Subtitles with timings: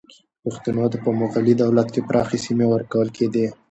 [0.43, 3.45] پښتنو ته په مغلي دولت کې پراخې سیمې ورکول کېدې.